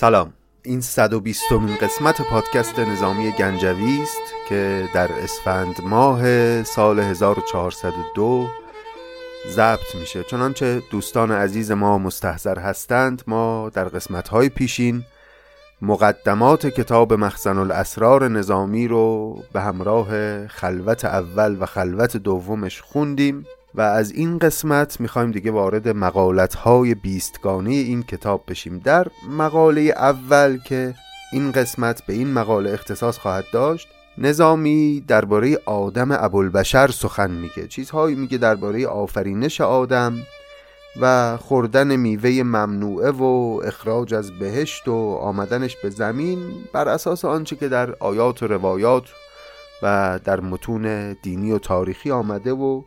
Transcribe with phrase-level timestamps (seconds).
[0.00, 0.32] سلام.
[0.62, 8.46] این 120 مین قسمت پادکست نظامی گنجوی است که در اسفند ماه سال 1402
[9.48, 10.24] ضبط میشه.
[10.24, 15.04] چنانچه دوستان عزیز ما مستحضر هستند ما در قسمت های پیشین
[15.82, 23.46] مقدمات کتاب مخزن الاسرار نظامی رو به همراه خلوت اول و خلوت دومش خوندیم.
[23.74, 28.78] و از این قسمت می‌خوایم دیگه وارد مقالت های بیستگانه این کتاب بشیم.
[28.78, 30.94] در مقاله اول که
[31.32, 37.66] این قسمت به این مقاله اختصاص خواهد داشت نظامی درباره آدم ابوالبشر سخن میگه.
[37.68, 40.18] چیزهایی میگه درباره آفرینش آدم
[41.00, 46.38] و خوردن میوه ممنوعه و اخراج از بهشت و آمدنش به زمین
[46.72, 49.04] بر اساس آنچه که در آیات و روایات
[49.82, 52.82] و در متون دینی و تاریخی آمده و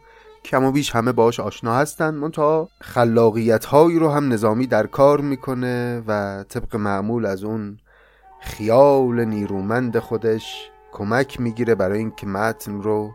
[0.45, 5.21] کم و بیش همه باش آشنا هستند منتها خلاقیت هایی رو هم نظامی در کار
[5.21, 7.77] می‌کنه و طبق معمول از اون
[8.41, 13.11] خیال نیرومند خودش کمک می‌گیره برای اینکه متن رو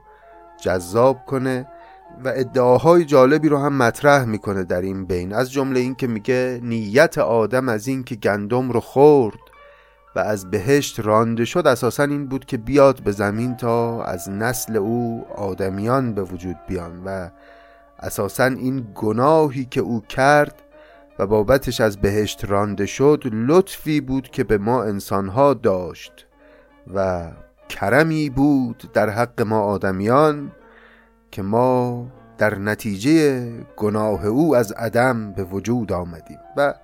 [0.61, 1.69] جذاب کنه
[2.25, 5.33] و ادعاهای جالبی رو هم مطرح می‌کنه در این بین.
[5.33, 9.39] از جمله اینکه میگه نیت آدم از اینکه گندم رو خورد.
[10.17, 14.77] و از بهشت رانده شد اساسا این بود که بیاد به زمین تا از نسل
[14.77, 17.29] او آدمیان به وجود بیان و
[17.99, 20.63] اساسا این گناهی که او کرد
[21.19, 26.27] و بابتش از بهشت رانده شد لطفی بود که به ما انسانها داشت
[26.95, 27.31] و
[27.69, 30.53] کرمی بود در حق ما آدمیان
[31.31, 32.07] که ما
[32.39, 36.39] در نتیجه گناه او از عدم به وجود آمدیم.
[36.57, 36.75] و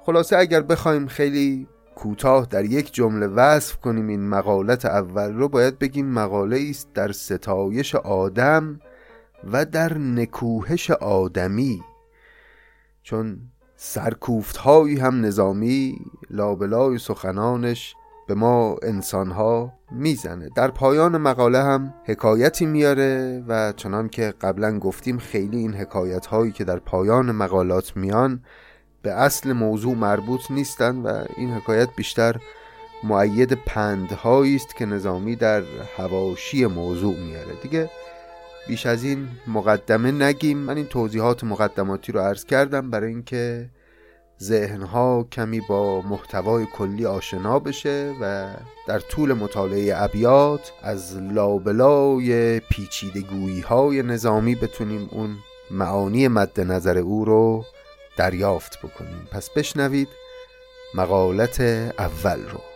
[0.00, 5.48] خلاصه اگر بخوایم خیلی کوتاه در یک جمله وصف کنیم این مقالت اول رو.
[5.48, 8.80] باید بگیم مقاله است در ستایش آدم
[9.52, 11.82] و در نکوهش آدمی.
[13.02, 13.38] چون
[13.76, 15.98] سرکوفت هایی هم نظامی
[16.30, 17.94] لابلای سخنانش
[18.28, 20.48] به ما انسانها می‌زنه.
[20.56, 26.52] در پایان مقاله هم حکایتی میاره و چنان که قبلا گفتیم خیلی این حکایت هایی
[26.52, 28.42] که در پایان مقالات میان
[29.02, 32.36] به اصل موضوع مربوط نیستند و این حکایت بیشتر
[33.04, 35.62] معید پندهایی است که نظامی در
[35.96, 37.54] هواشی موضوع میاره.
[37.62, 37.90] دیگه
[38.68, 40.58] بیش از این مقدمه نگیم.
[40.58, 43.70] من این توضیحات مقدماتی رو عرض کردم برای اینکه
[44.42, 48.54] ذهنها کمی با محتوای کلی آشنا بشه و
[48.88, 55.36] در طول مطالعه ابیات از لابلای پیچیدگویی های نظامی بتونیم اون
[55.70, 57.64] معانی مد نظر او رو
[58.16, 59.28] دریافت بکنیم.
[59.32, 60.08] پس بشنوید
[60.94, 61.60] مقالت
[61.98, 62.69] اول رو.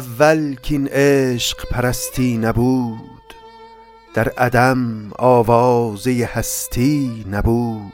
[0.00, 3.34] اول کین عشق پرستی نبود
[4.14, 7.92] در عدم آوازه هستی نبود.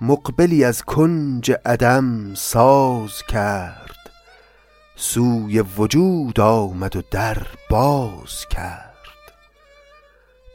[0.00, 4.10] مقبلی از کنج عدم ساز کرد
[4.96, 8.94] سوی وجود آمد و در باز کرد.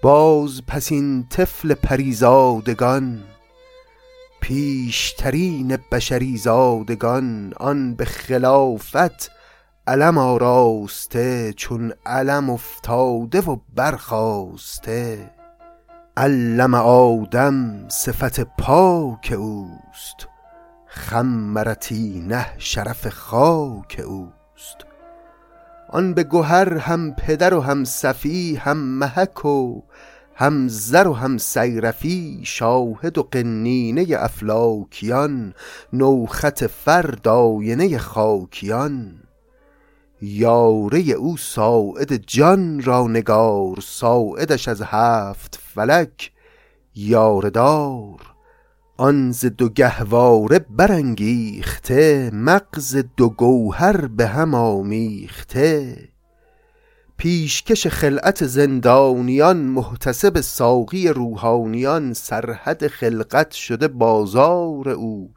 [0.02, 3.24] باز پس این طفل پریزادگان
[4.41, 9.39] پیشترین بشری زادگان آن به خلافت
[9.88, 15.31] علم آراسته چون علم افتاده و برخاسته.
[16.17, 20.28] علم آدم صفت پاک اوست
[20.85, 24.78] خمرتی نه شرف خاک اوست.
[25.90, 29.82] آن به گوهر هم پدر و هم صفی هم محک و
[30.35, 35.53] هم زر و هم سیرفی شاهد و قنینه افلاکیان
[35.93, 39.28] نوخط فرد آینه خاکیان.
[40.22, 46.32] یاره او ساعد جان را نگار ساعدش از هفت فلک
[46.96, 48.30] یاردار
[48.98, 55.98] آن ز دو گهواره برانگیخته مغز دو گوهر به هم آمیخته.
[57.18, 65.34] پیشکش خلعت زندانیان محتسب ساقی روحانیان سرحد خلقت شده بازار او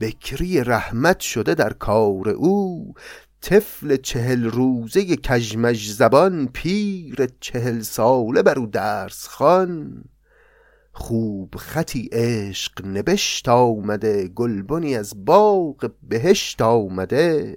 [0.00, 2.94] بکری رحمت شده در کار او.
[3.42, 10.04] طفل چهل روزه کژمژ زبان پیر چهل ساله بر درس خوان.
[10.92, 17.56] خوب خطی عشق نبشت آمده گلبنی از باغ بهشت آمده.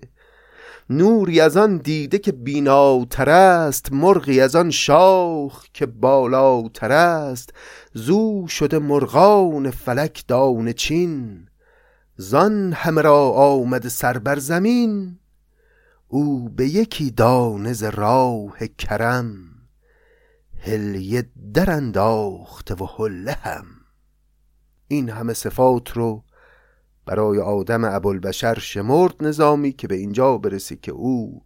[0.89, 7.53] نوری از آن دیده که بیناتر است مرغی از آن شاخ که بالاتر است.
[7.93, 11.47] زو شده مرغان فلک دانه چین
[12.17, 15.17] زان همه را آمده سر بر زمین.
[16.13, 19.35] او به یکی دانه ز راه کرم
[20.59, 23.65] هلیه در انداخته و حله هم.
[24.87, 26.23] این همه صفات رو
[27.05, 31.43] برای آدم ابوالبشر شمرد نظامی که به اینجا برسی که او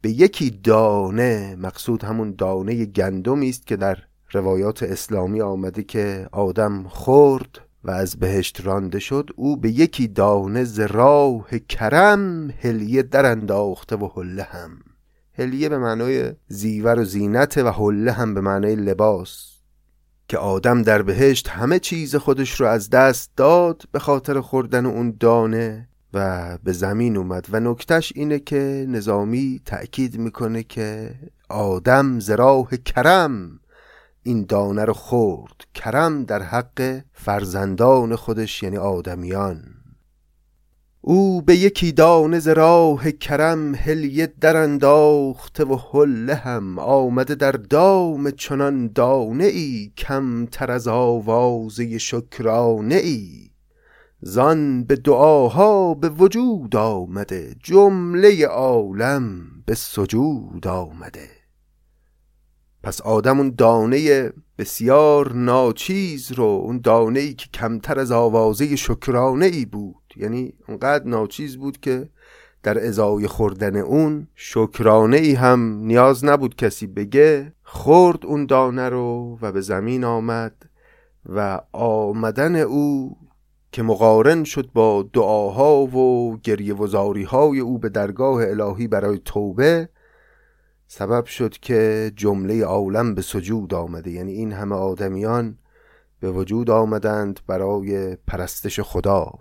[0.00, 3.98] به یکی دانه مقصود همون دانه گندمی است که در
[4.32, 10.64] روایات اسلامی آمده که آدم خورد و از بهشت رانده شد او به یکی دانه
[10.64, 14.70] ز راه کرم هلیه در انداخته و حله هم.
[15.32, 19.50] هلیه به معنای زیور و زینت و حله هم به معنای لباس.
[20.28, 25.16] که آدم در بهشت همه چیز خودش رو از دست داد به خاطر خوردن اون
[25.20, 27.46] دانه و به زمین اومد.
[27.50, 31.14] و نکتش اینه که نظامی تأکید می‌کنه که
[31.48, 33.60] آدم زراح کرم
[34.22, 35.54] این دانه رو خورد.
[35.74, 39.80] کرم در حق فرزندان خودش یعنی آدمیان.
[41.00, 47.52] او به یکی دانه ز راه کرم هلیه در انداخته و حله هم آمده در
[47.52, 53.50] دام چنان دانه ای کمتر از آوازه شکرانه ای
[54.22, 61.39] زان به دعاها به وجود آمده جمله عالم به سجود آمده.
[62.82, 69.46] پس آدم اون دانه بسیار ناچیز رو اون دانه ای که کمتر از آوازه شکرانه
[69.46, 70.14] ای بود.
[70.16, 72.08] یعنی اونقدر ناچیز بود که
[72.62, 77.52] در ازای خوردن اون شکرانه ای هم نیاز نبود کسی بگه.
[77.62, 80.66] خورد اون دانه رو و به زمین آمد
[81.26, 83.16] و آمدن او
[83.72, 89.88] که مقارن شد با دعاها و گریه وزاری های او به درگاه الهی برای توبه
[90.92, 94.10] سبب شد که جمله عالم به سجود آمده.
[94.10, 95.58] یعنی این همه آدمیان
[96.20, 99.32] به وجود آمدند برای پرستش خدا.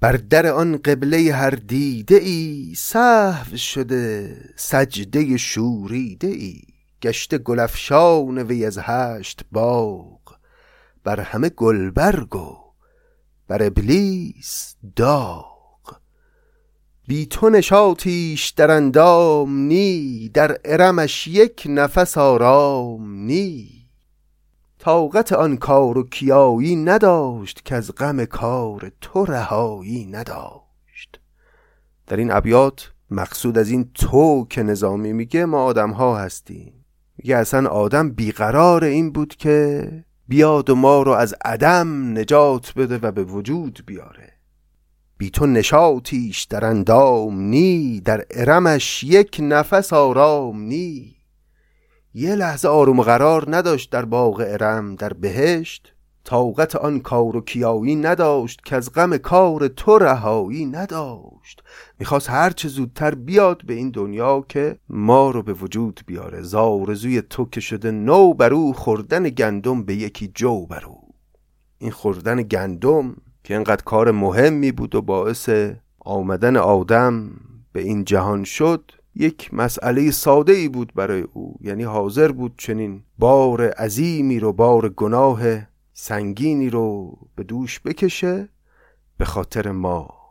[0.00, 6.60] بر در آن قبله هر دیده ای صحو شده سجده شوریده ای
[7.02, 10.20] گشته گلفشان وی از هشت باغ.
[11.04, 12.56] بر همه گلبرگ و
[13.48, 15.51] بر ابلیس داغ.
[17.06, 23.68] بی تو نشاتیش در اندام نی در ارمش یک نفس آرام نی.
[24.78, 31.20] طاقت آن کار و کیایی نداشت که از غم کار تو رهایی نداشت.
[32.06, 36.84] در این ابیات مقصود از این تو که نظامی میگه ما آدم ها هستیم.
[37.18, 39.88] میگه اصلا آدم بیقرار این بود که
[40.28, 44.31] بیاد و ما رو از عدم نجات بده و به وجود بیاره.
[45.22, 51.16] بی تو نشاتیش در اندام نی در ارمش یک نفس آرام نی.
[52.14, 55.94] یه لحظه آروم قرار نداشت در باغ ارم در بهشت.
[56.24, 61.62] طاقت آن کار و کیایی نداشت که از غم کار تو رهایی نداشت.
[61.98, 66.42] می‌خواست هرچه زودتر بیاد به این دنیا که ما رو به وجود بیاره.
[66.42, 70.98] زارزوی تو که شده نو برو خوردن گندم به یکی جو برو
[71.78, 75.50] این خوردن گندم که اینقدر کار مهمی بود و باعث
[76.00, 77.30] آمدن آدم
[77.72, 81.56] به این جهان شد یک مسئله ساده ای بود برای او.
[81.60, 85.42] یعنی حاضر بود چنین بار عظیمی رو بار گناه
[85.92, 88.48] سنگینی رو به دوش بکشه
[89.18, 90.22] به خاطر ما.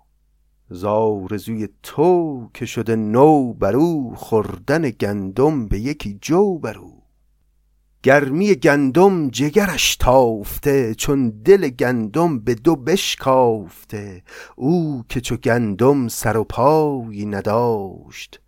[0.69, 7.00] زارزوی تو که شده نو برو خوردن گندم به یکی جو برو
[8.03, 14.23] گرمی گندم جگرش تافته چون دل گندم به دو بشکافته.
[14.55, 18.41] او که چو گندم سر و پایی نداشت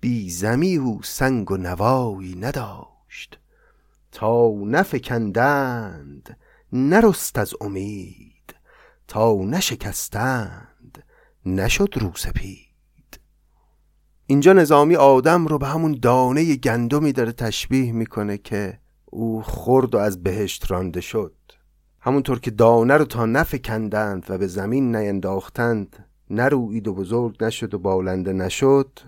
[0.00, 3.38] بی زمی و سنگ و نوایی نداشت.
[4.12, 6.36] تا نفکندند
[6.72, 8.54] نرست از امید
[9.08, 11.04] تا نشکستند
[11.46, 12.69] نشد رو سپید.
[14.30, 19.98] اینجا نظامی آدم رو به همون دانه گندمی داره تشبیه می‌کنه که او خورد و
[19.98, 21.34] از بهشت رانده شد.
[22.00, 27.78] همونطور که دانه رو تا نفکندند و به زمین نینداختند نروید و بزرگ نشد و
[27.78, 29.00] بالنده نشد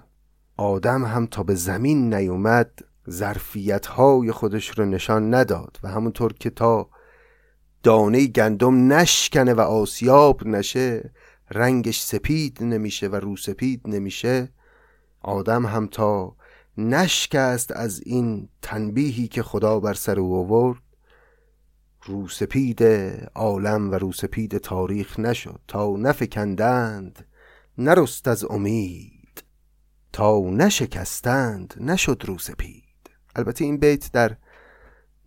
[0.56, 2.70] آدم هم تا به زمین نیومد
[3.10, 6.88] ظرفیت های خودش رو نشان نداد و همونطور که تا
[7.82, 11.12] دانه گندم نشکنه و آسیاب نشه
[11.50, 14.48] رنگش سپید نمیشه و رو سپید نمیشه
[15.24, 16.36] آدم هم تا
[16.78, 20.82] نشکست از این تنبیهی که خدا بر سر او آورد
[22.04, 22.82] روسپید
[23.34, 25.60] عالم و روسپید تاریخ نشد.
[25.68, 27.26] تا نفکندند
[27.78, 29.44] نرست از امید.
[30.12, 32.84] تا نشکستند نشد روسپید.
[33.36, 34.36] البته این بیت در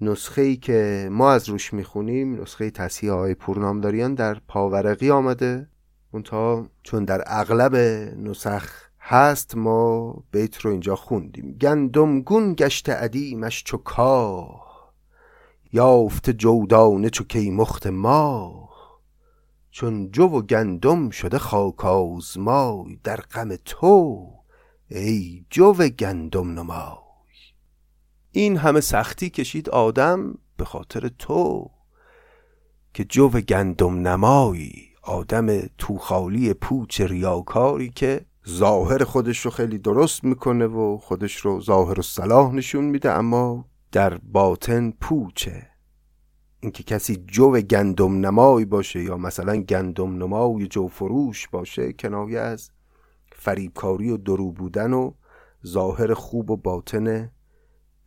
[0.01, 5.67] نسخه ای که ما از روش می‌خونیم نسخه تصحیح های پورنامداریان در پاورقی آمده.
[6.13, 7.75] منتها چون در اغلب
[8.17, 11.57] نسخ هست ما بیت رو اینجا خوندیم.
[11.61, 14.93] گندم گون گشت عدیمش چو کاه
[15.73, 18.69] یافت جودانه چو کی مخت ما
[19.71, 24.27] چون جو و گندم شده خاک آزمای در غم تو
[24.87, 26.97] ای جو گندم نمای.
[28.31, 31.71] این همه سختی کشید آدم به خاطر تو
[32.93, 40.67] که جو گندم نمایی آدم توخالی پوچ ریاکاری که ظاهر خودش رو خیلی درست می‌کنه
[40.67, 45.67] و خودش رو ظاهر و صلاح نشون میده اما در باطن پوچه.
[46.59, 52.71] اینکه کسی جو گندم نمای باشه یا مثلا گندم نمای جو فروش باشه کنایه از
[53.31, 55.11] فریبکاری و درو بودن و
[55.65, 57.31] ظاهر خوب و باطن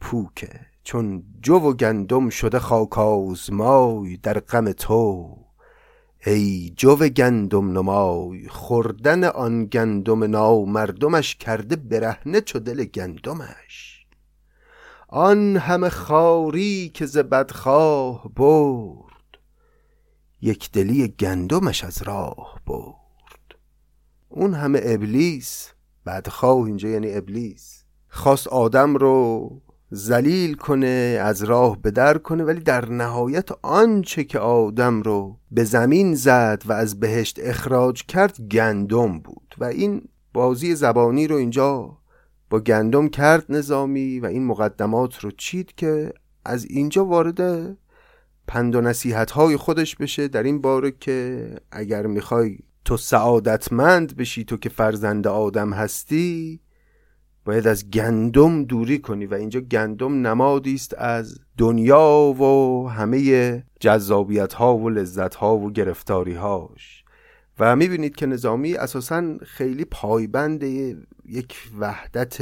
[0.01, 0.61] پوکه.
[0.83, 5.37] چون جو و گندم شده خاک آزمای در غم تو.
[6.27, 14.07] ای جو گندم نمای خوردن آن گندم ناو مردمش کرده برهنه چو دل گندمش.
[15.09, 19.39] آن همه خاری که ز بدخواه برد
[20.41, 23.59] یک دلی گندمش از راه برد.
[24.29, 25.73] اون همه ابلیس
[26.07, 32.61] بدخواه اینجا یعنی ابلیس خواست آدم رو زلیل کنه از راه به در کنه ولی
[32.61, 39.19] در نهایت آنچه که آدم رو به زمین زد و از بهشت اخراج کرد گندم
[39.19, 39.55] بود.
[39.59, 40.03] و این
[40.33, 41.99] بازی زبانی رو اینجا
[42.51, 46.13] با گندم کرد نظامی و این مقدمات رو چید که
[46.45, 47.77] از اینجا وارد
[48.47, 54.45] پند و نصیحت های خودش بشه در این باره که اگر می‌خوای تو سعادتمند بشی
[54.45, 56.61] تو که فرزند آدم هستی
[57.49, 64.53] باید از گندم دوری کنی و اینجا گندم نمادی است از دنیا و همه جذابیت
[64.53, 67.05] ها و لذت ها و گرفتاری هاش
[67.59, 70.63] و می‌بینید که نظامی اساسا خیلی پایبند
[71.25, 72.39] یک وحدت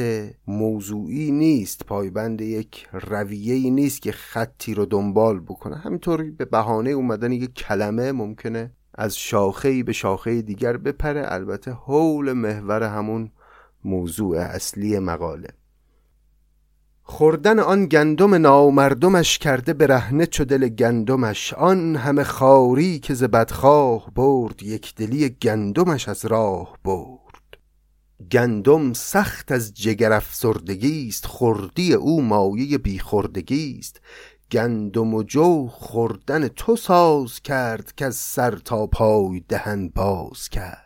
[0.46, 5.76] موضوعی نیست پایبند یک رویه نیست که خطی رو دنبال بکنه.
[5.76, 11.22] همینطور به بهانه اومدن یک کلمه ممکنه از شاخه به شاخه دیگر بپره.
[11.26, 13.30] البته حول محور همون
[13.86, 15.48] موضوع اصلی مقاله.
[17.02, 21.54] خوردن آن گندم نامردمش کرده به رهنه چو دل گندمش.
[21.54, 27.26] آن همه خاری که ز بدخواه برد یک دلی گندمش از راه برد.
[28.32, 34.00] گندم سخت از جگر افسردگی است خوردی او مایه بیخوردگی است.
[34.52, 40.85] گندم و جو خوردن تو ساز کرد که از سر تا پای دهن باز کرد.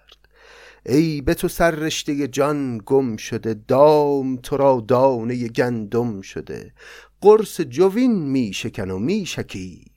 [0.86, 6.72] ای به تو سر رشته جان گم شده دام تو را دانه گندم شده.
[7.20, 9.92] قرص جوین می شکن و می شکیب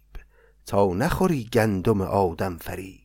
[0.65, 2.99] تا نخوری گندم آدم فریب.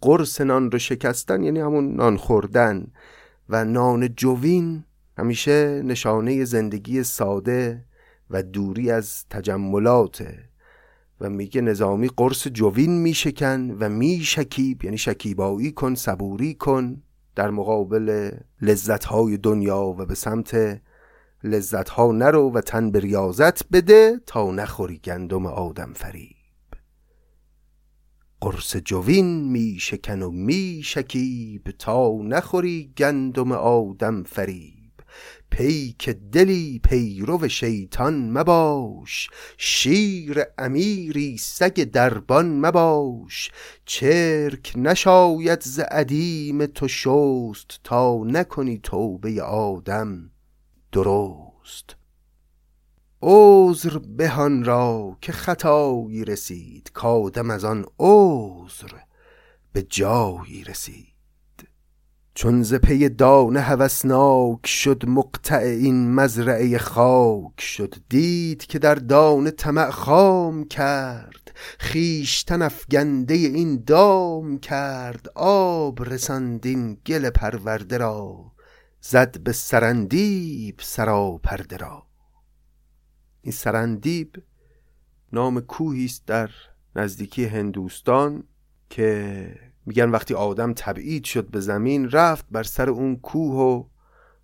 [0.00, 2.86] قرص نان رو شکستن یعنی همون نان خوردن
[3.48, 4.84] و نان جوین
[5.18, 7.84] همیشه نشانه زندگی ساده
[8.30, 10.49] و دوری از تجملاته
[11.20, 17.02] و میگه نظامی قرص جوین میشکن و میشکیب یعنی شکیبایی کن صبوری کن
[17.34, 18.30] در مقابل
[18.62, 20.80] لذت های دنیا و به سمت
[21.44, 26.36] لذت ها نرو و تن به ریاضت بده تا نخوری گندم آدم فریب.
[28.40, 34.79] قرص جوین میشکن و میشکیب تا نخوری گندم آدم فریب.
[35.50, 43.50] پیک دلی پیرو شیطان مباش شیر امیری سگ دربان مباش.
[43.84, 50.30] چرک نشاید ز عدیم تو شست تا نکنی توبه آدم
[50.92, 51.96] درست.
[53.22, 58.92] عذر بهان را که خطایی رسید کادم از آن عذر
[59.72, 61.19] به جایی رسید.
[62.34, 69.50] چون ز پی دانه هوسناک شد مقطع این مزرعه خاک شد دید که در دانه
[69.50, 78.52] طمع خام کرد خیشتن افگنده این دام کرد آب رساندین گل پرورده را
[79.00, 82.06] زد به سرندیب سرا پرده را.
[83.42, 84.42] این سرندیب
[85.32, 86.50] نام کوهی است در
[86.96, 88.44] نزدیکی هندوستان
[88.90, 93.84] که میگن وقتی آدم تبعید شد به زمین رفت بر سر اون کوه و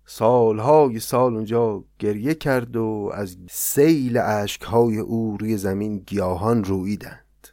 [0.05, 7.47] سالهای سال اونجا گریه کرد و از سیل عشقهای او روی زمین گیاهان رویدند.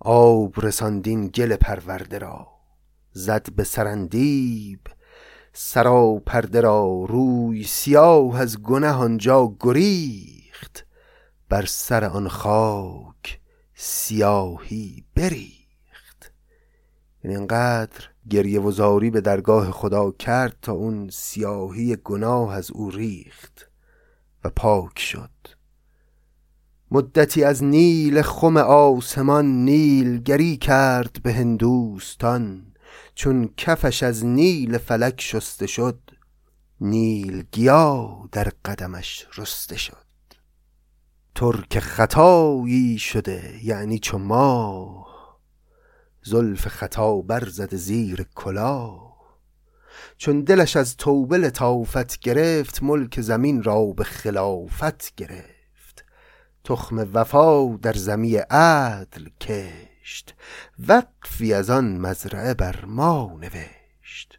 [0.00, 2.48] آب رساندین گل پرورده را
[3.12, 4.80] زد به سرندیب
[5.52, 10.86] سرا پرده را روی سیاه از گنه آنجا گریخت
[11.48, 13.40] بر سر آن خاک
[13.74, 15.55] سیاهی بریخت.
[17.26, 22.90] یعنی انقدر گریه و زاری به درگاه خدا کرد تا اون سیاهی گناه از او
[22.90, 23.70] ریخت
[24.44, 25.30] و پاک شد.
[26.90, 32.66] مدتی از نیل خم آسمان نیل گری کرد به هندوستان.
[33.14, 35.98] چون کفش از نیل فلک شسته شد
[36.80, 40.06] نیل گیا در قدمش رسته شد.
[41.34, 45.15] ترک خطایی شده یعنی چو ما
[46.26, 48.98] زلف خطا برزد زیر کلا.
[50.16, 56.04] چون دلش از توبه لطافت گرفت ملک زمین را به خلافت گرفت.
[56.64, 60.34] تخم وفا در زمی عدل کشت
[60.88, 64.38] وقفی از آن مزرعه بر ما نوشت.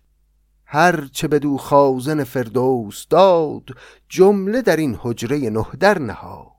[0.66, 3.70] هر چه بدو خازن فردوس داد
[4.10, 6.52] جمله در این حجره نه در نهاد.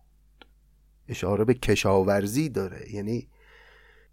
[1.08, 3.28] اشاره به کشاورزی داره یعنی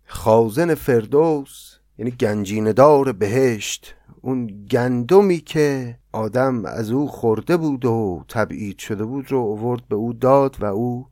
[0.06, 8.24] خازن فردوس یعنی گنجین دار بهشت اون گندمی که آدم از او خورده بود و
[8.30, 11.08] تبعید شده بود رو اوورد به او داد و او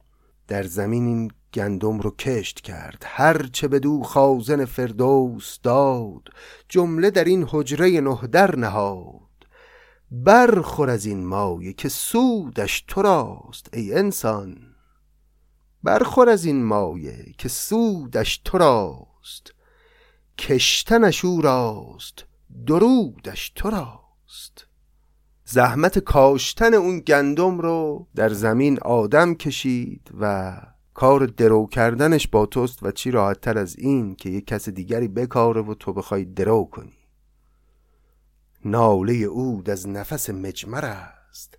[0.47, 3.03] در زمین این گندم رو کشت کرد.
[3.05, 6.29] هر چه به دو خازن فردوس داد
[6.69, 9.19] جمله در این حجره نه در نهاد.
[10.11, 14.72] برخور از این مایه که سودش تو راست ای انسان.
[15.83, 19.53] برخور از این مایه که سودش تو راست
[20.37, 22.25] کشتنش او راست
[22.65, 24.67] درودش تو راست.
[25.45, 30.55] زحمت کاشتن اون گندم رو در زمین آدم کشید و
[30.93, 35.61] کار درو کردنش با توست و چی راحتتر از این که یک کس دیگری بکاره
[35.61, 36.97] و تو بخوای درو کنی.
[38.65, 41.57] ناله اود از نفس مجمر است.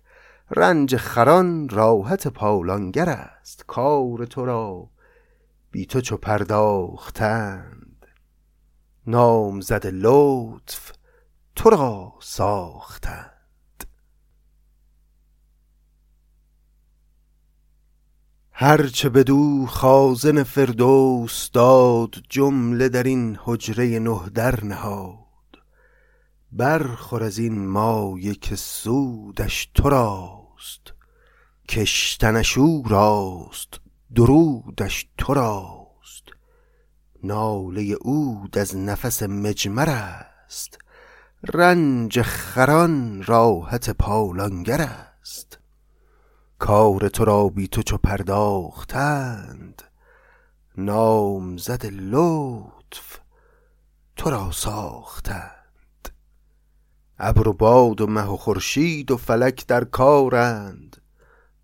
[0.51, 4.89] رنج خران راحت پالانگر است کار تو را.
[5.71, 8.05] بی تو چو پرداختند.
[9.07, 10.91] نام زد لطف
[11.55, 13.31] تو را ساختند.
[18.51, 25.24] هرچه بدو خازن فردوس داد جمله در این حجره نه در نهاد.
[26.57, 30.93] برخور از این مایه که سودش تو راست
[31.69, 33.79] کشتنش او راست
[34.15, 36.23] درودش تو راست.
[37.23, 40.77] ناله اود از نفس مجمر است
[41.43, 45.59] رنج خران راحت پالانگر است.
[46.59, 49.81] کار تو را بی تو چو پرداختند
[50.77, 53.19] نامزد لطف
[54.15, 55.54] تو را ساختند.
[57.19, 60.97] ابر و باد و مه و خورشید و فلک در کارند.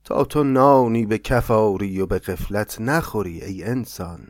[0.03, 4.27] تا تو نانی به کفاری و به غفلت نخوری ای انسان.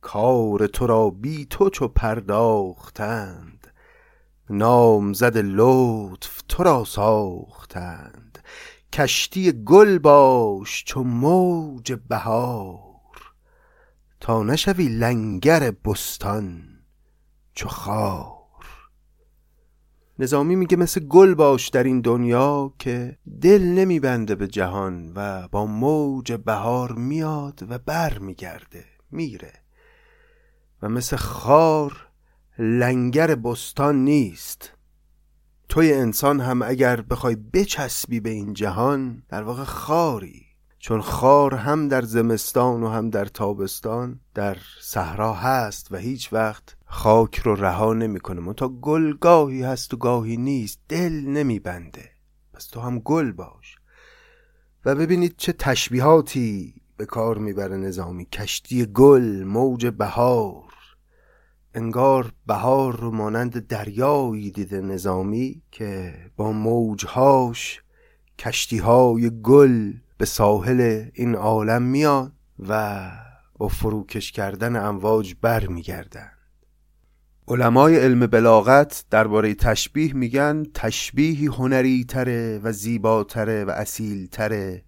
[0.00, 3.66] کار تو را بی تو چو پرداختند.
[4.50, 8.38] نامزد لطف تو را ساختند.
[8.92, 12.86] کشتی گل باش چو موج بهار.
[14.20, 16.62] تا نشوی لنگر بستان
[17.54, 18.35] چو خار
[20.18, 25.66] نظامی میگه مثل گل باش در این دنیا که دل نمیبنده به جهان و با
[25.66, 29.52] موج بهار میاد و بر میگرده میره.
[30.82, 32.08] و مثل خار
[32.58, 34.72] لنگر بستان نیست.
[35.68, 40.46] توی انسان هم اگر بخوای بچسبی به این جهان در واقع خاری.
[40.78, 46.75] چون خار هم در زمستان و هم در تابستان در صحرا هست و هیچ وقت
[46.86, 52.10] خاک رو رها نمی‌کنه تا گل گاهی هست و گاهی نیست دل نمیبنده
[52.52, 53.76] پس تو هم گل باش.
[54.84, 58.24] و ببینید چه تشبیهاتی به کار می‌بره نظامی.
[58.24, 60.72] کشتی گل موج بهار.
[61.74, 67.82] انگار بهار رو مانند دریایی دیده نظامی که با موجهاش
[68.38, 72.32] کشتیهای گل به ساحل این عالم میاد
[72.68, 73.10] و
[73.58, 76.35] با فروکش کردن امواج بر میگردن
[77.48, 84.82] علمای علم بلاغت درباره تشبیه میگن تشبیهی هنری تره و زیباتره و اصیل تره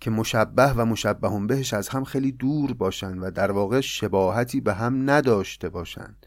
[0.00, 4.74] که مشبه و مشبهون بهش از هم خیلی دور باشن و در واقع شباهتی به
[4.74, 6.26] هم نداشته باشند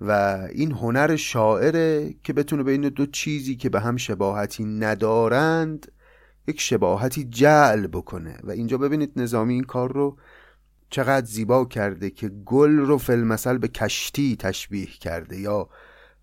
[0.00, 0.10] و
[0.52, 5.92] این هنر شاعره که بتونه بین دو چیزی که به هم شباهتی ندارند
[6.48, 8.36] یک شباهتی جعل بکنه.
[8.42, 10.16] و اینجا ببینید نظامی این کار رو
[10.96, 15.68] چقدر زیبا کرده که گل رو فلمثل به کشتی تشبیه کرده یا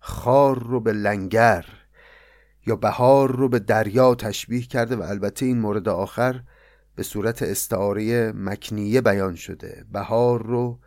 [0.00, 1.66] خار رو به لنگر
[2.66, 6.42] یا بهار رو به دریا تشبیه کرده و البته این مورد آخر
[6.94, 9.84] به صورت استعاره مکنیه بیان شده.
[9.92, 10.78] بهار رو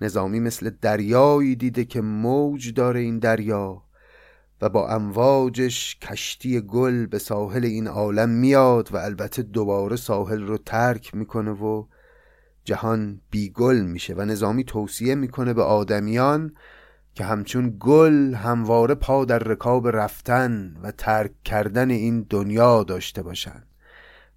[0.00, 3.82] نظامی مثل دریایی دیده که موج داره این دریا
[4.60, 10.58] و با امواجش کشتی گل به ساحل این عالم میاد و البته دوباره ساحل رو
[10.58, 11.86] ترک می‌کنه و
[12.66, 16.52] جهان بیگل میشه و نظامی توصیه می‌کنه به آدمیان
[17.14, 23.66] که همچون گل همواره پا در رکاب رفتن و ترک کردن این دنیا داشته باشند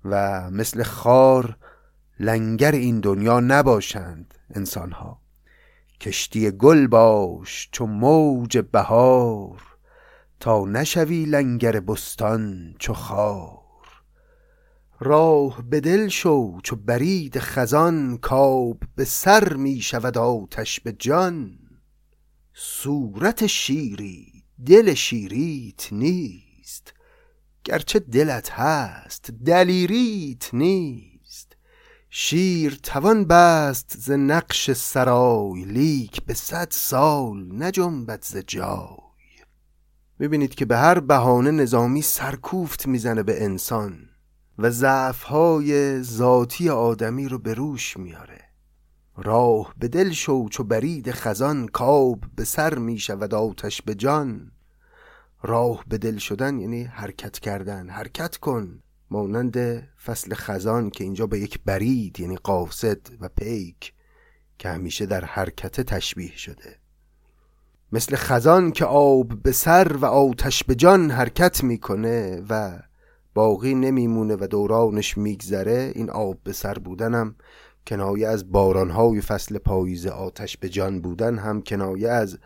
[0.06, 1.58] و مثل خار
[2.20, 5.22] لنگر این دنیا نباشند انسانها.
[6.02, 9.62] کشتی گل باش چو موج بهار
[10.39, 13.59] تا نشوی لنگر بستان چو خار.
[15.00, 21.60] راه به دل شو چو برید خزان کاب به سر می شود آتش به جان.
[22.54, 26.94] صورت شیری دل شیریت نیست
[27.64, 31.56] گرچه دلت هست دلیریت نیست.
[32.10, 38.98] شیر توان بست ز نقش سرای لیک به صد سال نجنبد ز جای.
[40.20, 44.09] می‌بینید که به هر بهانه نظامی سرکوفت می‌زنه به انسان.
[44.60, 48.41] و ضعفهای ذاتی آدمی رو به روش میاره.
[49.17, 54.52] راه به دل شو چو برید خزان کاب به سر می شود آتش به جان.
[55.43, 57.89] راه به دل شدن یعنی حرکت کردن.
[57.89, 59.58] حرکت کن مانند
[60.06, 63.93] فصل خزان که اینجا به یک برید یعنی قاصد و پیک
[64.58, 66.80] که همیشه در حرکت تشبیه شده.
[67.91, 72.80] مثل خزان که آب به سر و آتش به جان حرکت می‌کنه و
[73.39, 77.36] باقی نمیمونه و دورانش میگذره این آب به سر بودنم.
[77.88, 82.38] کنایه از بارانهای فصل پاییز آتش به جان بودن هم کنایه از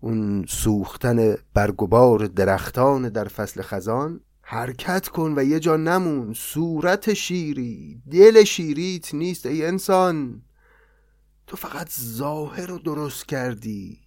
[0.00, 4.20] اون سوختن برگبار درختان در فصل خزان.
[4.42, 10.42] حرکت کن و یه جا نمون صورت شیری دل شیریت نیست ای انسان.
[11.46, 14.00] تو فقط ظاهر رو درست کردی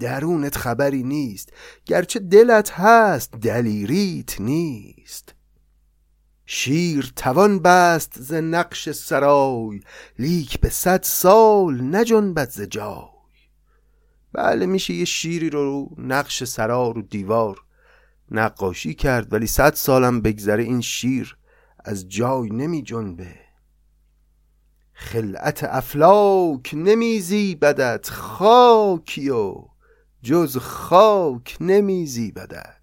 [0.00, 1.52] درونت خبری نیست.
[1.86, 5.31] گرچه دلت هست دلیریت نیست.
[6.46, 9.80] شیر توان بست ز نقش سرای
[10.18, 13.12] لیک به صد سال نجنبد ز جای.
[14.32, 17.60] بله میشه یه شیری رو نقش سرا رو دیوار
[18.30, 21.36] نقاشی کرد ولی صد سالم بگذره این شیر
[21.84, 23.34] از جای نمی جنبه.
[24.92, 29.54] خلعت افلاک نمیزی بدت خاکی و
[30.22, 32.81] جز خاک نمیزی بدت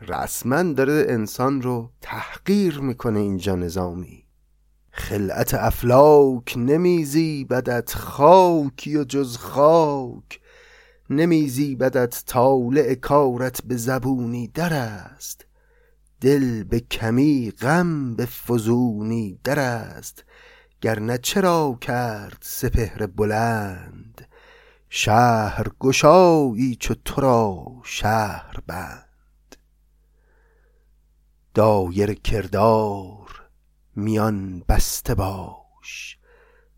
[0.00, 4.24] رسما داره انسان رو تحقیر می‌کنه اینجا نظامی.
[4.90, 10.40] خلعت افلاک نمیزی بدت خاکی و جز خاک.
[11.10, 15.46] نمیزی بدت طالع کارت به زبونی در است.
[16.20, 20.24] دل به کمی غم به فزونی در است.
[20.80, 24.28] گرنه چرا کرد سپهر بلند؟
[24.88, 29.03] شهر گشایی چو تو را شهر بند.
[31.54, 33.42] دایر کردار
[33.96, 36.18] میان بسته باش.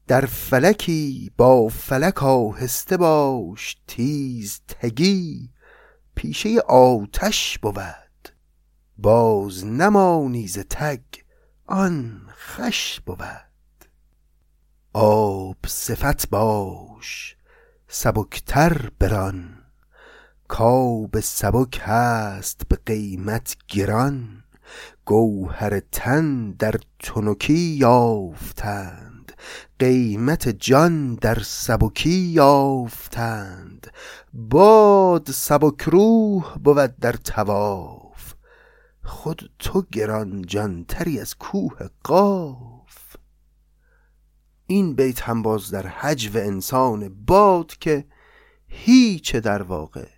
[0.07, 5.51] در فلکی با فلک آهسته باش تیز تگی
[6.15, 8.29] پیشه آتش بود.
[8.99, 11.01] باز نمانی ز تگ
[11.67, 13.89] آن خش بود.
[14.93, 17.37] آب صفت باش
[17.89, 19.63] سبکتر بران.
[20.49, 24.43] کاب سبک هست به قیمت گران.
[25.07, 29.33] گوهر تن در تنکی یافتند.
[29.79, 33.87] قیمت جان در سبکی یافتند.
[34.33, 38.35] باد سبک روح بود در تواف.
[39.03, 43.17] خود تو گران جانتری از کوه قاف.
[44.67, 48.05] این بیت هم باز در حجو انسان باد که
[48.69, 50.16] هیچ در واقع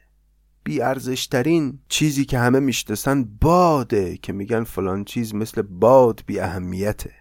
[0.69, 7.13] بی ارزشترین چیزی که همه می‌شناسن باده که میگن فلان چیز مثل باد بی اهمیته.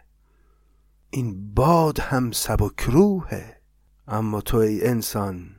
[1.09, 3.61] این باد هم سبک روحه.
[4.07, 5.49] اما تو ای انسان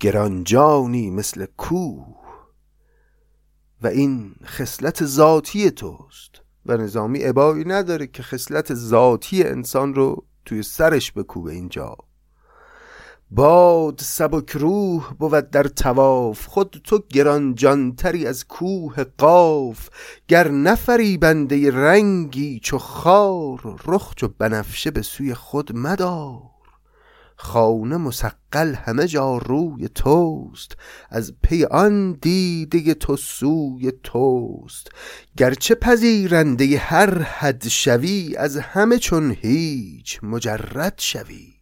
[0.00, 2.16] گرانجانی مثل کوه.
[3.82, 6.30] و این خصلت ذاتی توست.
[6.66, 11.96] و نظامی عبایی نداره که خصلت ذاتی انسان رو توی سرش بکوبه اینجا
[13.30, 19.88] باد سبک روح بود در تواف خود تو گران جانتری از کوه قاف.
[20.28, 26.42] گر نفری بنده رنگی چو خار رخ چو بنفشه به سوی خود مدار.
[27.36, 30.76] خانه مسقل همه جا روی توست
[31.10, 34.88] از پی آن دیده تو سوی توست.
[35.36, 41.55] گرچه پذیرنده هر حد شوی از همه چون هیچ مجرد شوی.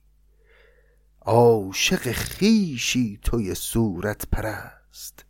[1.26, 5.24] عاشق خیشی توی صورت پرست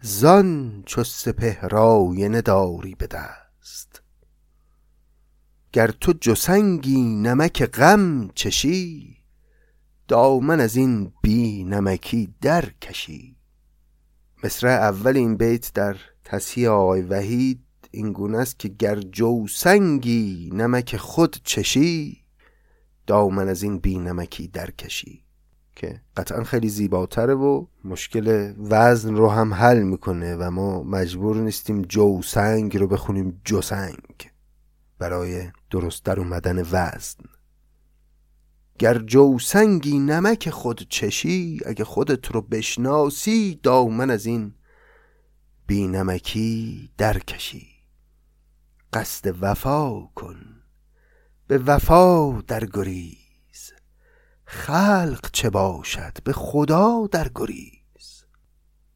[0.00, 4.02] زان چو سپهرای نداری به دست.
[5.72, 9.16] گر تو جسنگی نمک غم چشی
[10.08, 13.36] دامن از این بی نمکی در کشی.
[14.44, 20.96] مصرع اول این بیت در تصحیح آقای وحید این گونه است که گر جوسنگی نمک
[20.96, 22.17] خود چشی
[23.08, 25.24] دامن از این بی نمکی در کشی
[25.76, 31.82] که قطعا خیلی زیباتره و مشکل وزن رو هم حل می‌کنه و ما مجبور نیستیم
[31.82, 34.30] جوسنگ رو بخونیم جوسنگ
[34.98, 37.24] برای درست در اومدن وزن.
[38.78, 44.54] گر جوسنگی نمک خود چشی اگه خودت رو بشناسی دامن از این
[45.66, 47.66] بی نمکی درکشی
[48.92, 50.57] قصد وفا کن.
[51.48, 53.72] به وفا در گریز.
[54.44, 58.24] خلق چه باشد به خدا در گریز.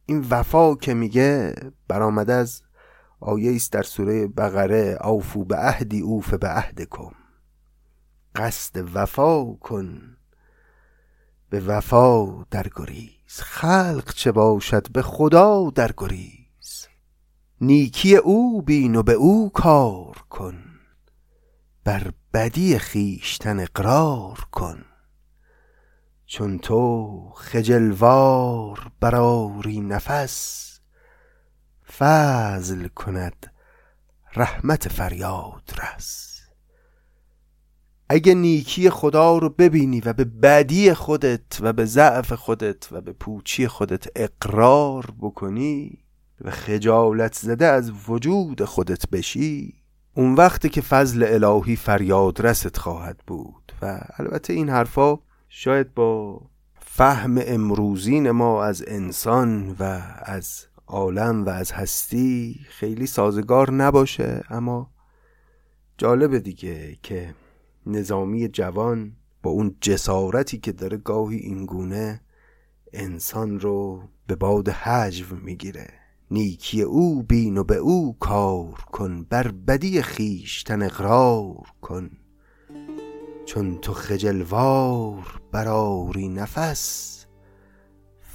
[0.07, 1.55] این وفا که میگه
[1.89, 2.63] برآمده از
[3.21, 7.13] آیه است در سوره بقره آفو به عهدی اوف به عهدکم.
[8.35, 10.17] قصد وفا کن
[11.51, 13.41] به وفا در گریز.
[13.41, 16.89] خلق چه باشد به خدا در گریز.
[17.61, 20.65] نیکی او بین و به او کار کن.
[21.85, 24.85] بر بدی خیشتن اقرار کن.
[26.27, 30.69] چون تو خجلوار براری نفس
[31.97, 33.53] فضل کند
[34.37, 36.41] رحمت فریاد رس.
[38.09, 43.13] اگه نیکی خدا رو ببینی و به بدی خودت و به ضعف خودت و به
[43.13, 46.05] پوچی خودت اقرار بکنی
[46.41, 49.82] و خجالت زده از وجود خودت بشی.
[50.15, 53.73] اون وقتی که فضل الهی فریاد رست خواهد بود.
[53.83, 56.41] و البته این حرفا شاید با
[56.81, 64.91] فهم امروزین ما از انسان و از عالم و از هستی خیلی سازگار نباشه اما
[65.99, 67.35] جالبه دیگه که
[67.87, 72.21] نظامی جوان با اون جسارتی که داره گاهی اینگونه
[72.93, 76.02] انسان رو به باد حجو می‌گیره.
[76.33, 82.11] نیکی او بین و به او کار کن بر بدی خیشتن اقرار کن.
[83.45, 87.27] چون تو خجلوار براری نفس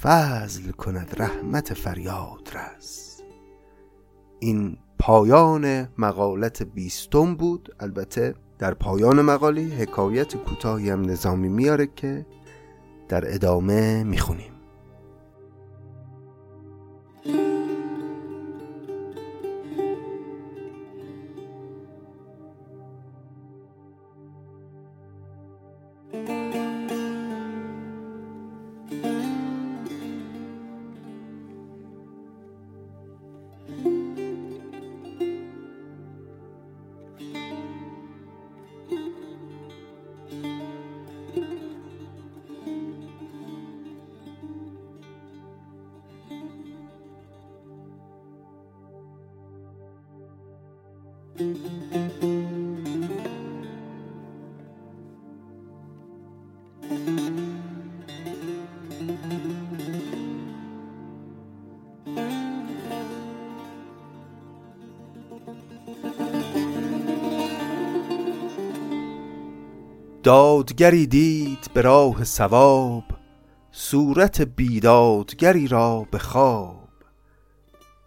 [0.01, 3.21] فضل کند رحمت فریاد رس.
[4.39, 7.75] این پایان مقالت بیستم بود.
[7.79, 12.25] البته در پایان مقاله حکایت کوتاهی هم نظامی میاره که
[13.09, 14.56] در ادامه می‌خونیم.
[70.27, 73.03] دادگری دید به راه سواب
[73.71, 76.89] صورت بیدادگری را به خواب.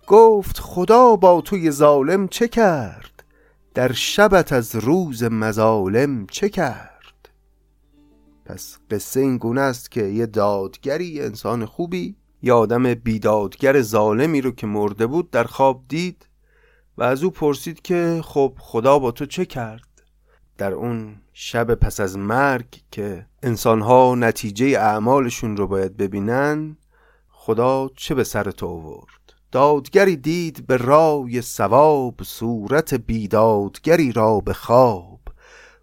[0.07, 3.25] گفت خدا با توی ظالم چه کرد؟
[3.75, 7.00] در شبت از روز مظالم چه کرد؟
[8.51, 14.51] پس قصه این گونه است که یه دادگری انسان خوبی یه آدم بیدادگر ظالمی رو
[14.51, 16.29] که مرده بود در خواب دید
[16.99, 20.03] و از او پرسید که خب خدا با تو چه کرد؟
[20.59, 26.77] در اون شب پس از مرگ که انسانها نتیجه اعمالشون رو باید ببینن
[27.29, 34.53] خدا چه به سر تو آورد؟ دادگری دید به رای سواب صورت بیدادگری را به
[34.53, 35.20] خواب.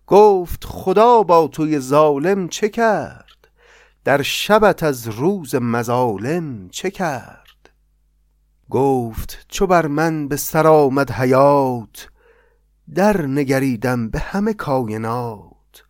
[0.07, 3.47] گفت خدا با توی ظالم چه کرد؟
[4.03, 7.69] در شبت از روز مظالم چه کرد؟
[8.69, 12.09] گفت چو بر من به سر آمد حیات
[12.95, 15.83] در نگریدم به همه کاینات.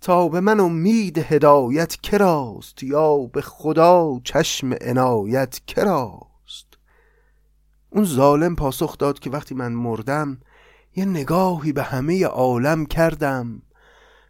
[0.00, 6.66] تا به من امید هدایت کراست یا به خدا چشم عنایت کراست
[7.90, 10.38] اون ظالم پاسخ داد که وقتی من مردم
[10.96, 13.62] یه نگاهی به همه عالم کردم.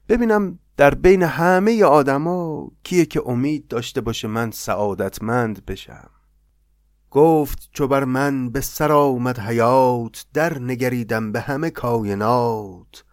[0.09, 6.11] ببینم در بین همه آدما کیه که امید داشته باشه من سعادتمند بشم.
[7.11, 13.05] گفت چو بر من به سر آمد حیات در نگریدم به همه کاینات.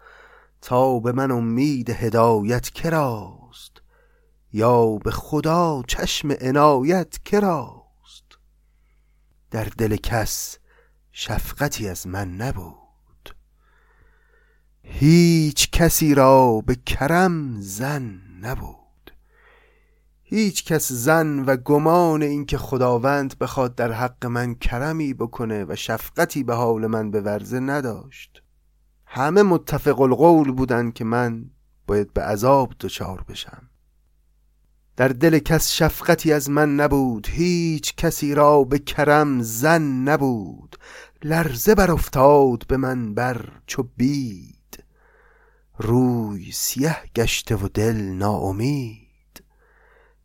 [0.61, 3.81] تا به من امید هدایت کراست
[4.53, 8.37] یا به خدا چشم عنایت کراست
[9.51, 10.57] در دل کس
[11.11, 12.80] شفقتی از من نبود.
[14.83, 18.81] هیچ کسی را به کرم زن نبود
[20.33, 26.43] هیچ کس زن و گمان اینکه خداوند بخواد در حق من کرمی بکنه و شفقتی
[26.43, 28.43] به حال من ورزه نداشت.
[29.05, 31.45] همه متفق القول بودن که من
[31.87, 33.69] باید به عذاب دچار بشم.
[34.97, 40.75] در دل کس شفقتی از من نبود هیچ کسی را به کرم زن نبود.
[41.23, 44.50] لرزه بر افتاد به من بر چو بید
[45.81, 49.43] روی سیه گشته و دل ناامید.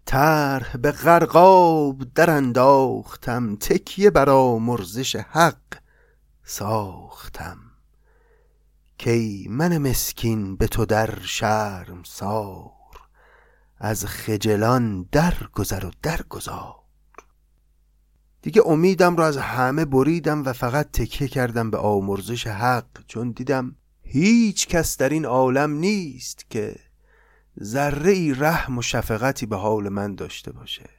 [0.04, 5.78] طرح به غرقاب در انداختم تکیه بر مرزش حق
[6.44, 7.58] ساختم.
[8.98, 12.72] کی من مسکین به تو در شرم سار
[13.78, 16.74] از خجلان در گذر و در گذار.
[18.42, 23.76] دیگه امیدم رو از همه بریدم و فقط تکیه کردم به آمرزش حق چون دیدم
[24.08, 26.76] هیچ کس در این عالم نیست که
[27.62, 30.90] ذره ای رحم و شفقتی به حال من داشته باشه.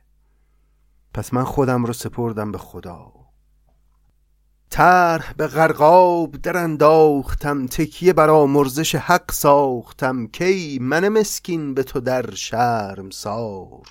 [1.14, 3.14] پس من خودم رو سپردم به خدا.
[4.70, 10.28] طرح به غرقاب در انداختم تکیه بر آمرزش حق ساختم.
[10.28, 13.88] کی من مسکین به تو در شرم سار.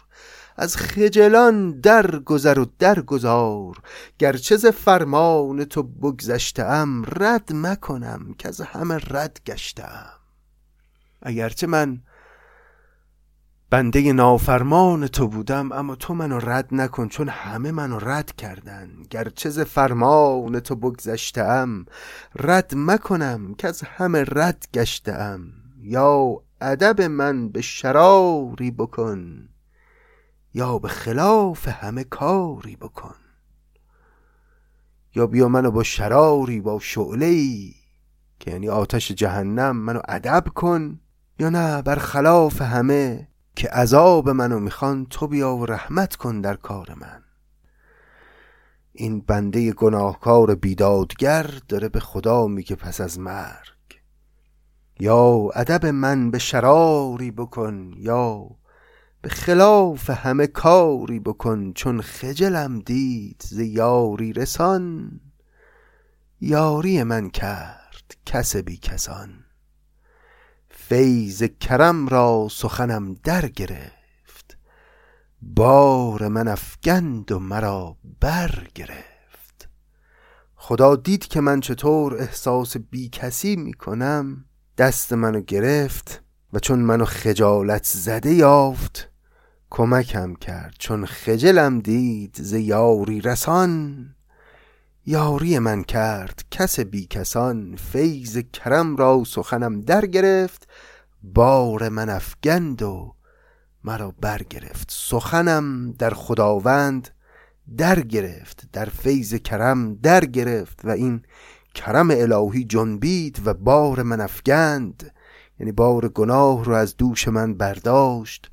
[0.56, 3.78] از خجلان در گذر و در گذار.
[4.18, 10.12] گرچه ز فرمان تو بگذشتم رد مکنم که از همه رد گشتم.
[11.22, 12.00] اگرچه من
[13.70, 18.88] بنده نافرمان تو بودم اما تو منو رد نکن چون همه منو رد کردن.
[19.10, 21.86] گرچه ز فرمان تو بگذشتم
[22.36, 25.40] رد مکنم که از همه رد گشتم.
[25.82, 29.48] یا ادب من به شراری بکن.
[30.56, 33.14] یا به خلاف همه کاری بکن.
[35.14, 37.34] یا بیا منو با شراری با شعله
[38.40, 41.00] که یعنی آتش جهنم منو ادب کن.
[41.38, 46.54] یا نه بر خلاف همه که عذاب منو می‌خوان تو بیا و رحمت کن در
[46.54, 47.22] کار من.
[48.92, 54.00] این بنده گناهکار بیدادگر داره به خدا میگه پس از مرگ.
[55.00, 58.48] یا ادب من به شراری بکن یا
[59.26, 65.10] به خلاف همه کاری بکن چون خجلم دید ز یاری رسان.
[66.40, 69.44] یاری من کرد کس بی کسان.
[70.70, 74.58] فیض کرم را سخنم در گرفت.
[75.42, 79.68] بار من افگند و مرا بر گرفت.
[80.54, 84.44] خدا دید که من چطور احساس بی کسی می کنم.
[84.78, 89.15] دست منو گرفت و چون منو خجالت زده یافت
[89.70, 94.06] کمکم کرد چون خجلم دید ز یاری رسان.
[95.06, 97.76] یاری من کرد کس بی کسان.
[97.76, 100.68] فیض کرم را سخنم در گرفت
[101.22, 103.14] بار من افگند و
[103.84, 104.88] مرا برگرفت.
[104.90, 107.08] سخنم در خداوند
[107.76, 111.22] در گرفت در فیض کرم در گرفت و این
[111.74, 115.12] کرم الهی جنبید و بار من افگند.
[115.60, 118.50] یعنی بار گناه رو از دوش من برداشت.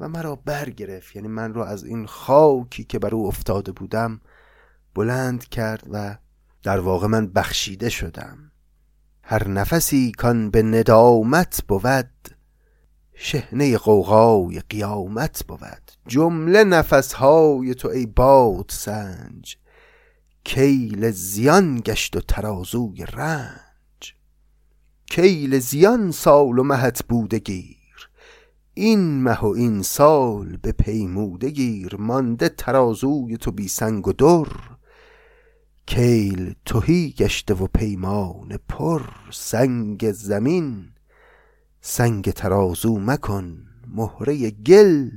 [0.00, 1.16] و مرا برگرفت.
[1.16, 4.20] یعنی من رو از این خاکی که بر او افتاده بودم
[4.94, 6.16] بلند کرد و
[6.62, 8.50] در واقع من بخشیده شدم.
[9.22, 12.10] هر نفسی کان به ندامت بود
[13.14, 15.90] شهنه قوقای قیامت بود.
[16.06, 19.56] جمله نفسهای تو ای باد سنج
[20.44, 24.14] کیل زیان گشت و ترازوی رنج.
[25.06, 27.73] کیل زیان سال و مهت بوده گیر
[28.74, 34.48] این مه و این سال به پیموده گیر مانده ترازوی تو بی سنگ و در.
[35.86, 40.88] کیل توهی گشته و پیمان پر سنگ زمین.
[41.80, 45.10] سنگ ترازو مکن مهره گل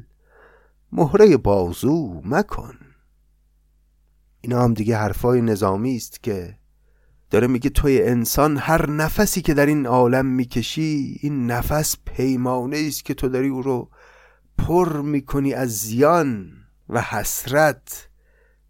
[0.91, 2.75] مهره بازو مکن.
[4.41, 6.56] اینا هم دیگه حرفای نظامی است که
[7.29, 13.05] داره میگه توی انسان هر نفسی که در این عالم می‌کشی این نفس پیمانه است
[13.05, 13.89] که تو داری او رو
[14.57, 16.51] پر می‌کنی از زیان
[16.89, 18.09] و حسرت.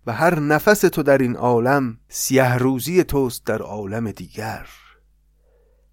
[0.08, 4.68] و هر نفس تو در این عالم سیه روزی توست در عالم دیگر.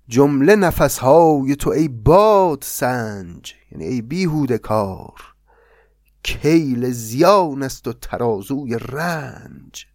[0.09, 5.15] جمله نفس های تو ای باد سنج یعنی ای بیهود کار
[6.23, 9.87] کیل زیان است و ترازوی رنج.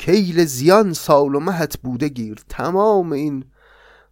[0.00, 2.38] کیل زیان سال و مهت بوده گیر.
[2.48, 3.44] تمام این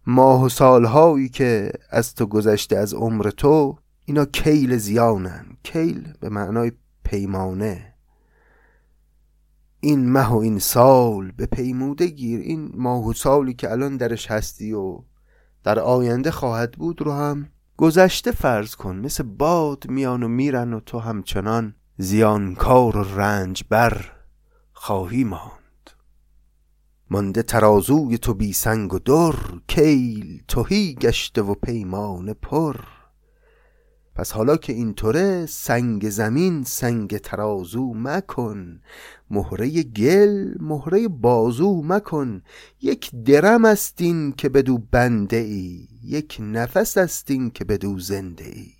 [0.07, 5.45] ماه و سالهایی که از تو گذشته از عمر تو اینا کیل زیانن.
[5.63, 6.71] کیل به معنای
[7.03, 7.93] پیمانه.
[9.79, 12.39] این مه و این سال به پیموده گیر.
[12.39, 14.99] این ماه و سالی که الان درش هستی و
[15.63, 18.95] در آینده خواهد بود رو هم گذشته فرض کن.
[18.95, 24.11] مثل باد میان و میرن و تو همچنان زیانکار و رنج بر
[24.73, 25.58] خواهی ماند.
[27.11, 29.35] مانده ترازوی تو بی سنگ و در
[29.67, 32.75] کیل توهی گشته و پیمان پر.
[34.15, 38.81] پس حالا که اینطوره سنگ زمین سنگ ترازو مکن.
[39.29, 42.41] مهره گل مهره بازو مکن.
[42.81, 48.71] یک درم استین که بدو بنده ای یک نفس استین که بدو زنده ای.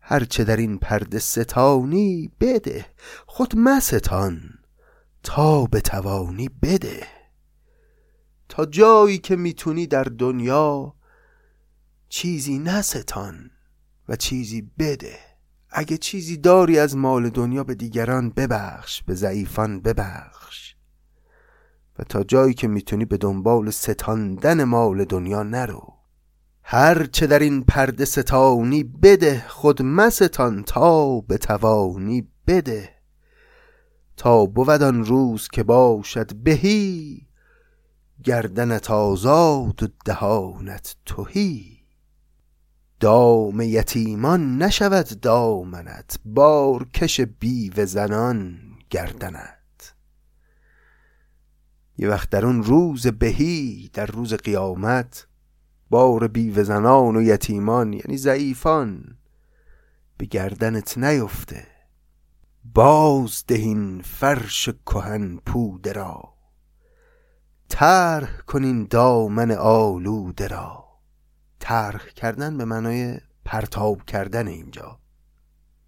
[0.00, 2.86] هرچه در این پرده ستانی بده
[3.26, 4.59] خود مستان.
[5.22, 7.06] تا به توانی بده.
[8.48, 10.94] تا جایی که می‌تونی در دنیا
[12.08, 13.50] چیزی نستان
[14.08, 15.18] و چیزی بده.
[15.70, 20.74] اگه چیزی داری از مال دنیا به دیگران ببخش به ضعیفان ببخش.
[21.98, 25.94] و تا جایی که می‌تونی به دنبال ستاندن مال دنیا نرو.
[26.62, 32.99] هر چه در این پرده ستانی بده خود مستان تا به توانی بده.
[34.20, 37.26] تا بود آن روز که باشد بهی
[38.24, 41.78] گردنت آزاد و دهانت توهی
[43.00, 48.58] دام یتیمان نشود دامنت بار کش بیوه زنان
[48.90, 49.94] گردنت.
[51.98, 55.26] یه وقت در اون روز بهی در روز قیامت
[55.90, 59.18] بار بیوه زنان و یتیمان یعنی ضعیفان
[60.16, 61.69] به گردنت نیفته.
[62.64, 66.34] باز دهین فرش کهن پوده را.
[67.68, 70.84] طرح کنین دامن آلوده را.
[71.58, 74.98] طرح کردن به معنای پرتاب کردن اینجا.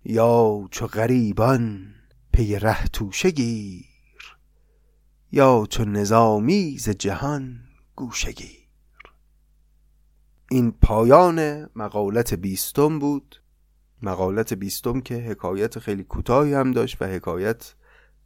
[0.05, 1.95] یا چو غریبان
[2.33, 4.37] پی ره توشه گیر.
[5.33, 7.61] یا چو نظامی ز جهان
[7.97, 8.69] گوشه گیر.
[10.51, 13.42] این پایان مقالت بیستم بود.
[14.03, 17.75] مقالت بیستم که حکایت خیلی کوتاهی هم داشت و حکایت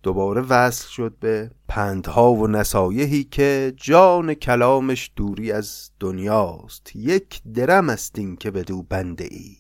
[0.03, 6.97] دوباره وصل شد به پندها و نصایحی که جان کلامش دوری از دنیاست.
[6.97, 9.57] یک درم است این که بدو بنده ای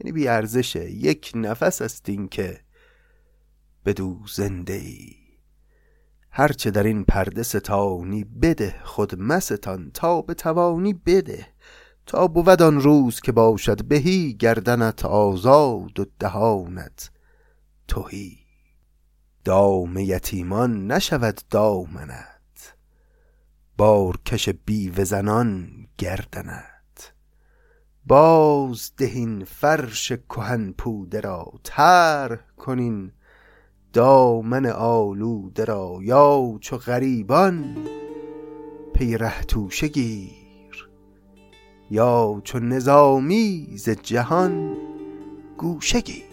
[0.00, 0.90] یعنی بی ارزشه.
[0.90, 2.60] یک نفس است این که
[3.84, 5.14] بدو زنده ای
[6.30, 9.90] هرچه در این پرده ستانی بده خود مستان.
[9.94, 11.46] تا به توانی بده.
[12.06, 17.10] تا بود آن روز که باشد بهی گردنت آزاد و دهانت
[17.88, 18.38] توهی
[19.44, 22.36] دام یتیمان نشود دامنت
[23.76, 27.12] بارکش بیوه زنان گردنت.
[28.06, 33.12] باز دهین فرش کهن پوده را تر کنین
[33.92, 37.76] دامن آلوده را یا چو غریبان
[38.94, 39.88] پی ره توشه
[41.90, 44.76] یا چو نظامی ز جهان
[45.58, 46.25] گوشه گیر.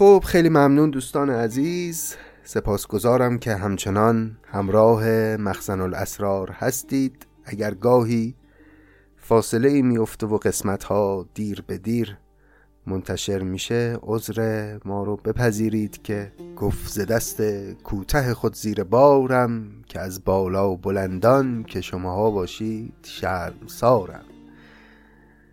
[0.00, 2.16] خب خیلی ممنون دوستان عزیز.
[2.44, 7.26] سپاسگزارم که همچنان همراه مخزن الاسرار هستید.
[7.44, 8.34] اگر گاهی
[9.16, 12.16] فاصله ای میفته و قسمت ها دیر به دیر
[12.86, 17.42] منتشر میشه عذر ما رو بپذیرید که گفت ز دست
[17.72, 24.24] کوته خود زیر بارم که از بالا و بلندان که شماها باشید شرم سارم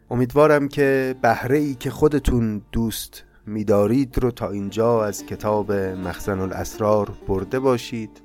[0.10, 7.12] امیدوارم که بهره ای که خودتون دوست میدارید رو تا اینجا از کتاب مخزن الاسرار
[7.28, 8.22] برده باشید.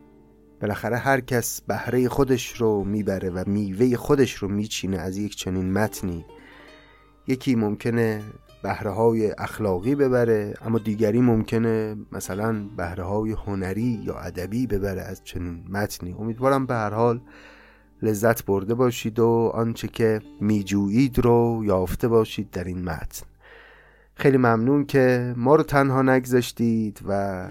[0.61, 5.73] بالاخره هر کس بهره خودش رو می‌بره و میوه خودش رو میچینه از یک چنین
[5.73, 6.25] متنی.
[7.27, 8.23] یکی ممکنه
[8.62, 15.25] بهره های اخلاقی ببره اما دیگری ممکنه مثلا بهره های هنری یا ادبی ببره از
[15.25, 16.12] چنین متنی.
[16.18, 17.20] امیدوارم به هر حال
[18.03, 23.32] لذت برده باشید و آنچه که میجویید رو یافته باشید در این متن.
[24.23, 27.45] خیلی ممنون که ما رو تنها نگذاشتید و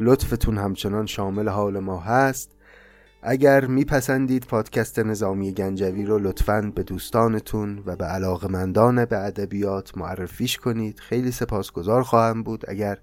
[0.00, 2.50] لطفتون همچنان شامل حال ما هست.
[3.22, 10.56] اگر میپسندید پادکست نظامی گنجوی رو لطفا به دوستانتون و به علاقمندان به ادبیات معرفیش
[10.56, 11.00] کنید.
[11.00, 12.64] خیلی سپاسگزار خواهم بود.
[12.68, 12.98] اگر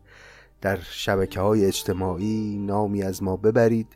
[0.61, 3.87] در شبکه های اجتماعی نامی از ما ببرید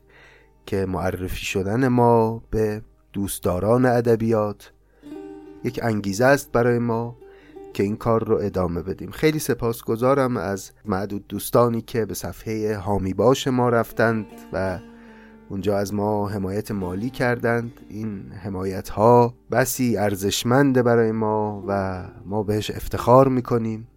[0.65, 2.81] که معرفی شدن ما به
[3.13, 4.71] دوستداران ادبیات
[5.63, 7.20] یک انگیزه است برای ما.
[7.73, 9.11] که این کار رو ادامه بدیم.
[9.11, 14.79] خیلی سپاسگزارم از معدود دوستانی که به صفحه هامی باش ما رفتند و
[15.49, 17.71] اونجا از ما حمایت مالی کردند.
[17.89, 23.87] این حمایت ها بسی ارزشمنده برای ما و ما بهش افتخار می‌کنیم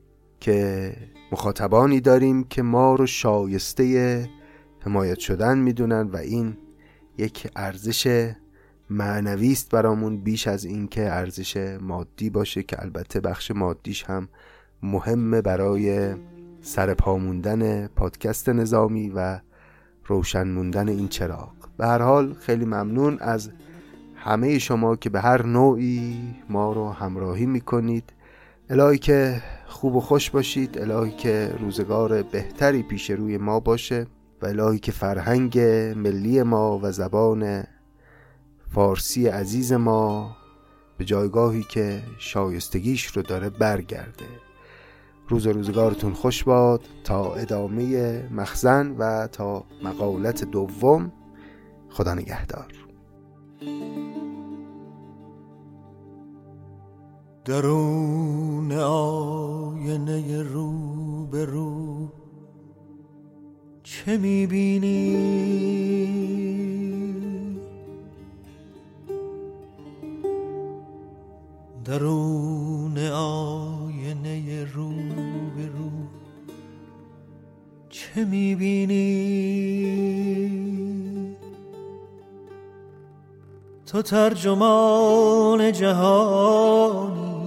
[0.40, 0.92] که
[1.32, 4.28] مخاطبانی داریم که ما رو شایسته
[4.80, 6.56] حمایت شدن می‌دونن و این
[7.18, 8.32] یک ارزش
[8.90, 14.28] معنوی است برامون بیش از اینکه ارزش مادی باشه که البته بخش مادیش هم
[14.82, 16.14] مهمه برای
[16.60, 19.40] سرپا موندن پادکست نظامی و
[20.06, 21.52] روشن موندن این چراغ.
[21.76, 23.50] به هر حال خیلی ممنون از
[24.16, 28.12] همه شما که به هر نوعی ما رو همراهی می‌کنید.
[28.70, 34.06] الهی که خوب و خوش باشید الهی که روزگار بهتری پیش روی ما باشه
[34.42, 35.58] و الهی که فرهنگ
[35.96, 37.64] ملی ما و زبان
[38.74, 40.36] فارسی عزیز ما
[40.98, 44.24] به جایگاهی که شایستگیش رو داره برگرده.
[45.28, 51.12] روز روزگارتون خوش باد تا ادامه مخزن و تا مقالت دوم.
[51.90, 52.72] خدا نگهدار.
[57.44, 62.08] درون آینه رو به رو
[63.82, 65.34] چه می‌بینی؟
[71.84, 74.88] درون آینه رو
[75.56, 75.90] به رو
[77.90, 79.84] چه می‌بینی؟
[83.86, 87.44] تو ترجمان جهانی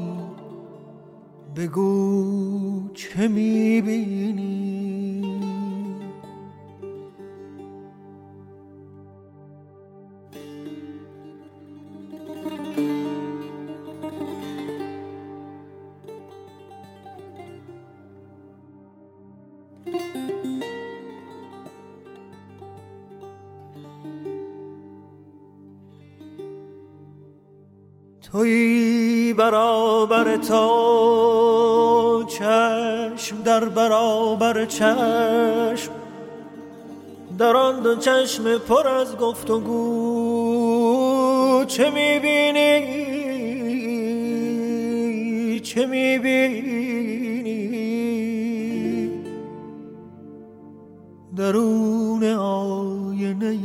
[1.56, 4.48] بگو چه می‌بینی؟
[28.38, 35.92] توی برابر تا چشم در برابر چشم.
[37.38, 40.86] در آن دو چشم پر از گفت و گو
[41.68, 42.80] چه می‌بینی؟
[45.60, 47.08] چه می‌بینی؟
[51.38, 53.58] درون آینه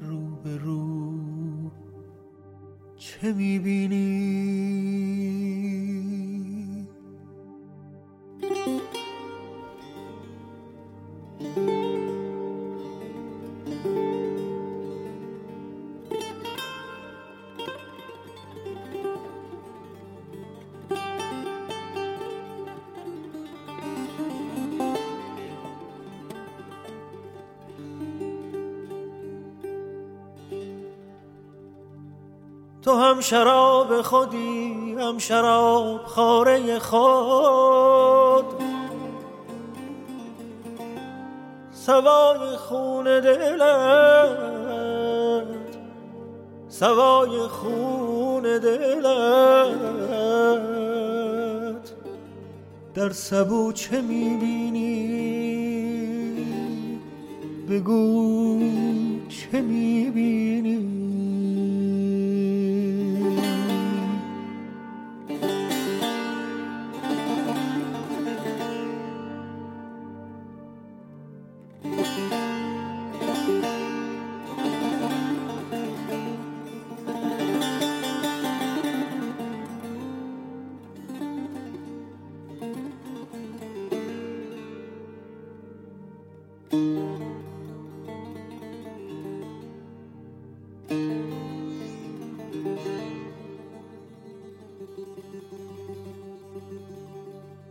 [0.00, 0.97] چه
[3.22, 3.98] می‌بینی
[32.88, 38.44] تو هم شراب خودی هم شراب خاره خود.
[41.72, 44.26] سوای خون دلت
[46.68, 49.08] سوای خون دلت.
[52.94, 55.08] در سبو چه می‌بینی؟
[57.70, 58.58] بگو
[59.28, 60.97] چه می‌بینی؟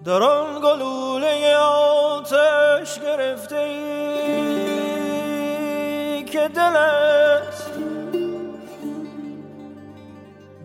[0.07, 3.83] در آن گلوله آتش گرفته ای
[6.25, 7.67] که دلت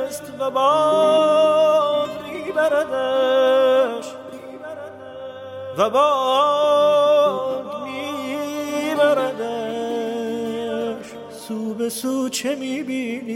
[0.00, 4.06] است و باد میبردش.
[5.78, 6.53] و باد
[11.88, 13.34] سو چه می‌بینی؟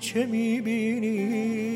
[0.00, 1.67] چه می‌بینی؟